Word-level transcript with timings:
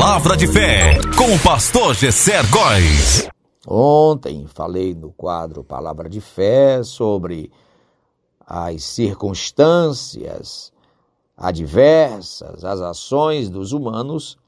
Palavra 0.00 0.36
de 0.36 0.46
fé 0.46 0.96
com 1.18 1.34
o 1.34 1.42
pastor 1.42 1.92
Gesser 1.92 2.48
Góes. 2.52 3.28
Ontem 3.66 4.46
falei 4.46 4.94
no 4.94 5.10
quadro 5.10 5.64
Palavra 5.64 6.08
de 6.08 6.20
Fé 6.20 6.84
sobre 6.84 7.50
as 8.46 8.84
circunstâncias 8.84 10.72
adversas, 11.36 12.64
as 12.64 12.80
ações 12.80 13.50
dos 13.50 13.72
humanos 13.72 14.38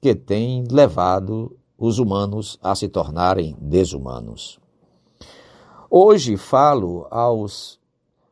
que 0.00 0.14
têm 0.14 0.64
levado 0.70 1.54
os 1.76 1.98
humanos 1.98 2.58
a 2.62 2.74
se 2.74 2.88
tornarem 2.88 3.54
desumanos. 3.60 4.58
Hoje 5.90 6.38
falo 6.38 7.06
aos 7.10 7.78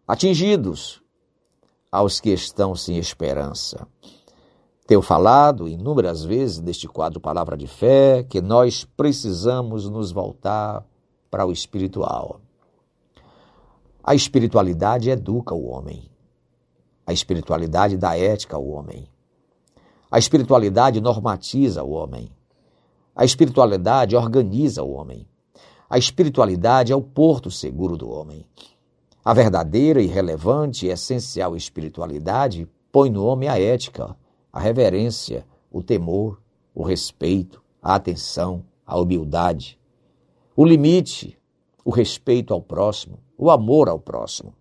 atingidos, 0.09 1.03
aos 1.93 2.21
que 2.21 2.31
estão 2.31 2.75
sem 2.75 2.97
esperança. 2.97 3.87
Tenho 4.87 5.01
falado 5.01 5.67
inúmeras 5.67 6.25
vezes 6.25 6.61
neste 6.61 6.87
quadro 6.87 7.19
Palavra 7.19 7.57
de 7.57 7.67
Fé 7.67 8.23
que 8.23 8.43
nós 8.43 8.85
precisamos 8.85 9.89
nos 9.89 10.13
voltar 10.13 10.85
para 11.31 11.47
o 11.47 11.53
espiritual. 11.53 12.41
A 14.03 14.15
espiritualidade 14.15 15.09
educa 15.09 15.55
o 15.55 15.67
homem. 15.69 16.11
A 17.07 17.15
espiritualidade 17.15 17.97
dá 17.97 18.17
ética 18.19 18.57
ao 18.57 18.67
homem. 18.67 19.09
A 20.11 20.19
espiritualidade 20.19 21.01
normatiza 21.01 21.83
o 21.83 21.91
homem. 21.91 22.31
A 23.17 23.25
espiritualidade 23.25 24.15
organiza 24.15 24.83
o 24.83 24.93
homem. 24.93 25.27
A 25.89 25.97
espiritualidade 25.97 26.93
é 26.93 26.97
o 26.97 27.01
porto 27.01 27.51
seguro 27.51 27.97
do 27.97 28.11
homem. 28.11 28.45
A 29.25 29.33
verdadeira 29.33 30.03
e 30.03 30.07
relevante 30.07 30.85
e 30.85 30.91
essencial 30.91 31.57
espiritualidade 31.57 32.69
põe 32.93 33.09
no 33.09 33.25
homem 33.25 33.49
a 33.49 33.59
ética, 33.59 34.15
a 34.55 34.61
reverência, 34.61 35.45
o 35.69 35.83
temor, 35.83 36.41
o 36.73 36.85
respeito, 36.85 37.61
a 37.83 37.97
atenção, 37.97 38.65
a 38.87 38.97
humildade, 38.97 39.77
o 40.55 40.65
limite, 40.65 41.37
o 41.85 41.91
respeito 41.91 42.55
ao 42.55 42.63
próximo, 42.63 43.19
o 43.37 43.51
amor 43.51 43.89
ao 43.89 43.99
próximo. 43.99 44.55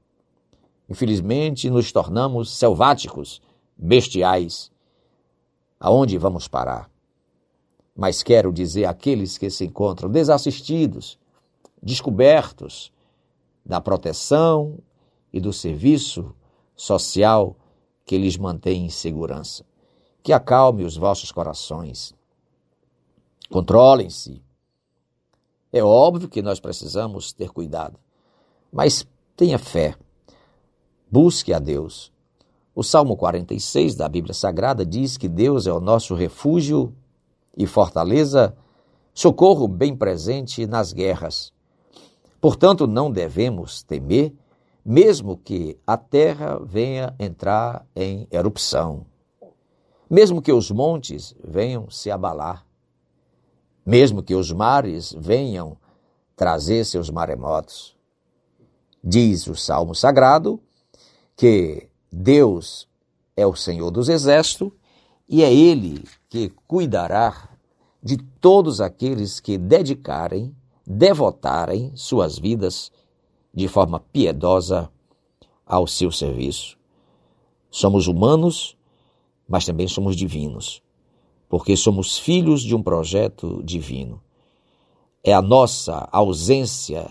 Infelizmente, 0.89 1.69
nos 1.69 1.91
tornamos 1.91 2.57
selváticos, 2.57 3.39
bestiais. 3.77 4.71
Aonde 5.79 6.17
vamos 6.17 6.47
parar? 6.47 6.89
Mas 7.95 8.23
quero 8.23 8.51
dizer 8.51 8.85
àqueles 8.85 9.37
que 9.37 9.47
se 9.51 9.63
encontram 9.63 10.09
desassistidos, 10.09 11.19
descobertos 11.83 12.91
da 13.63 13.79
proteção 13.79 14.79
e 15.31 15.39
do 15.39 15.53
serviço 15.53 16.33
social 16.75 17.55
que 18.03 18.17
lhes 18.17 18.37
mantém 18.37 18.87
em 18.87 18.89
segurança 18.89 19.63
que 20.23 20.31
acalme 20.31 20.85
os 20.85 20.95
vossos 20.95 21.31
corações. 21.33 22.15
Controlem-se. 23.51 24.41
É 25.71 25.83
óbvio 25.83 26.29
que 26.29 26.41
nós 26.41 26.61
precisamos 26.61 27.33
ter 27.33 27.49
cuidado, 27.49 27.99
mas 28.71 29.05
tenha 29.35 29.59
fé. 29.59 29.95
Busque 31.11 31.53
a 31.53 31.59
Deus. 31.59 32.11
O 32.73 32.83
Salmo 32.83 33.17
46 33.17 33.95
da 33.95 34.07
Bíblia 34.07 34.33
Sagrada 34.33 34.85
diz 34.85 35.17
que 35.17 35.27
Deus 35.27 35.67
é 35.67 35.73
o 35.73 35.81
nosso 35.81 36.15
refúgio 36.15 36.95
e 37.55 37.67
fortaleza, 37.67 38.55
socorro 39.13 39.67
bem 39.67 39.95
presente 39.95 40.65
nas 40.65 40.93
guerras. 40.93 41.51
Portanto, 42.39 42.87
não 42.87 43.11
devemos 43.11 43.83
temer, 43.83 44.33
mesmo 44.83 45.37
que 45.37 45.77
a 45.85 45.97
terra 45.97 46.59
venha 46.63 47.13
entrar 47.19 47.85
em 47.95 48.27
erupção 48.31 49.05
mesmo 50.13 50.43
que 50.43 50.53
os 50.53 50.69
montes 50.69 51.35
venham 51.43 51.89
se 51.89 52.11
abalar, 52.11 52.63
mesmo 53.83 54.21
que 54.21 54.35
os 54.35 54.51
mares 54.51 55.11
venham 55.17 55.75
trazer 56.35 56.85
seus 56.85 57.09
maremotos. 57.09 57.97
Diz 59.03 59.47
o 59.47 59.55
Salmo 59.55 59.95
Sagrado 59.95 60.61
que 61.35 61.89
Deus 62.11 62.87
é 63.35 63.43
o 63.47 63.55
Senhor 63.55 63.89
dos 63.89 64.07
Exércitos 64.07 64.71
e 65.27 65.43
é 65.43 65.51
Ele 65.51 66.03
que 66.29 66.49
cuidará 66.67 67.49
de 67.99 68.17
todos 68.17 68.79
aqueles 68.79 69.39
que 69.39 69.57
dedicarem, 69.57 70.55
devotarem 70.85 71.91
suas 71.95 72.37
vidas 72.37 72.91
de 73.51 73.67
forma 73.67 73.99
piedosa 73.99 74.91
ao 75.65 75.87
seu 75.87 76.11
serviço. 76.11 76.77
Somos 77.71 78.07
humanos 78.07 78.77
mas 79.47 79.65
também 79.65 79.87
somos 79.87 80.15
divinos, 80.15 80.81
porque 81.49 81.75
somos 81.75 82.17
filhos 82.17 82.61
de 82.61 82.75
um 82.75 82.81
projeto 82.81 83.61
divino. 83.63 84.21
É 85.23 85.33
a 85.33 85.41
nossa 85.41 86.07
ausência 86.11 87.09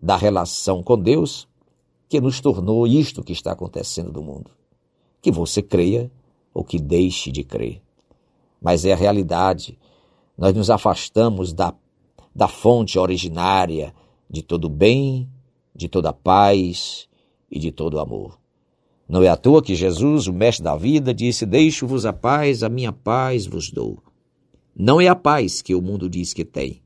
da 0.00 0.16
relação 0.16 0.82
com 0.82 0.98
Deus 0.98 1.48
que 2.08 2.20
nos 2.20 2.40
tornou 2.40 2.86
isto 2.86 3.24
que 3.24 3.32
está 3.32 3.52
acontecendo 3.52 4.12
no 4.12 4.22
mundo. 4.22 4.50
Que 5.20 5.30
você 5.30 5.62
creia 5.62 6.10
ou 6.52 6.62
que 6.62 6.78
deixe 6.78 7.32
de 7.32 7.42
crer. 7.42 7.82
Mas 8.60 8.84
é 8.84 8.92
a 8.92 8.96
realidade. 8.96 9.78
Nós 10.36 10.54
nos 10.54 10.70
afastamos 10.70 11.52
da, 11.52 11.74
da 12.34 12.46
fonte 12.46 12.98
originária 12.98 13.94
de 14.30 14.42
todo 14.42 14.68
bem, 14.68 15.28
de 15.74 15.88
toda 15.88 16.12
paz 16.12 17.08
e 17.50 17.58
de 17.58 17.72
todo 17.72 17.98
amor. 17.98 18.38
Não 19.08 19.22
é 19.22 19.28
à 19.28 19.36
toa 19.36 19.62
que 19.62 19.74
Jesus, 19.74 20.26
o 20.26 20.32
mestre 20.32 20.64
da 20.64 20.76
vida, 20.76 21.12
disse: 21.12 21.44
Deixo-vos 21.44 22.06
a 22.06 22.12
paz, 22.12 22.62
a 22.62 22.68
minha 22.68 22.92
paz 22.92 23.46
vos 23.46 23.70
dou. 23.70 24.02
Não 24.74 25.00
é 25.00 25.08
a 25.08 25.14
paz 25.14 25.60
que 25.60 25.74
o 25.74 25.82
mundo 25.82 26.08
diz 26.08 26.32
que 26.32 26.44
tem. 26.44 26.82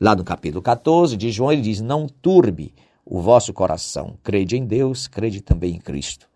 Lá 0.00 0.14
no 0.14 0.24
capítulo 0.24 0.62
14 0.62 1.16
de 1.16 1.30
João, 1.30 1.52
ele 1.52 1.62
diz: 1.62 1.80
Não 1.80 2.06
turbe 2.06 2.74
o 3.04 3.20
vosso 3.20 3.52
coração. 3.52 4.18
Crede 4.22 4.56
em 4.56 4.66
Deus, 4.66 5.06
crede 5.06 5.40
também 5.40 5.76
em 5.76 5.78
Cristo. 5.78 6.28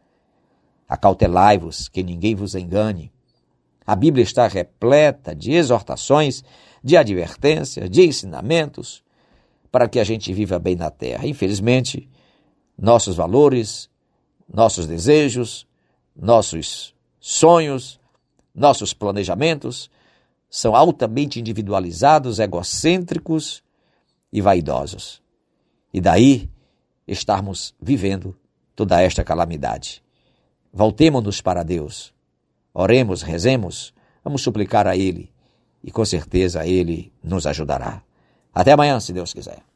Acautelai-vos, 0.88 1.88
que 1.88 2.02
ninguém 2.02 2.34
vos 2.34 2.54
engane. 2.54 3.10
A 3.86 3.96
Bíblia 3.96 4.22
está 4.22 4.46
repleta 4.46 5.34
de 5.34 5.52
exortações, 5.52 6.44
de 6.82 6.96
advertências, 6.96 7.90
de 7.90 8.02
ensinamentos, 8.02 9.02
para 9.72 9.88
que 9.88 9.98
a 9.98 10.04
gente 10.04 10.32
viva 10.32 10.58
bem 10.58 10.76
na 10.76 10.90
terra. 10.90 11.26
Infelizmente, 11.26 12.08
nossos 12.78 13.16
valores, 13.16 13.90
nossos 14.52 14.86
desejos, 14.86 15.66
nossos 16.14 16.94
sonhos, 17.20 18.00
nossos 18.54 18.92
planejamentos 18.92 19.90
são 20.48 20.74
altamente 20.74 21.38
individualizados, 21.38 22.40
egocêntricos 22.40 23.62
e 24.32 24.40
vaidosos. 24.40 25.22
E 25.94 26.00
daí 26.00 26.50
estarmos 27.06 27.74
vivendo 27.80 28.36
toda 28.74 29.00
esta 29.00 29.22
calamidade. 29.22 30.02
Voltemos-nos 30.72 31.40
para 31.40 31.62
Deus. 31.62 32.12
Oremos, 32.72 33.22
rezemos, 33.22 33.92
vamos 34.24 34.42
suplicar 34.42 34.86
a 34.86 34.96
Ele 34.96 35.32
e 35.82 35.90
com 35.90 36.04
certeza 36.04 36.66
Ele 36.66 37.12
nos 37.22 37.46
ajudará. 37.46 38.02
Até 38.52 38.72
amanhã, 38.72 38.98
se 39.00 39.12
Deus 39.12 39.32
quiser. 39.32 39.69